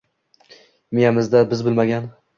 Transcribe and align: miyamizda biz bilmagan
miyamizda 0.97 1.45
biz 1.53 1.65
bilmagan 1.69 2.13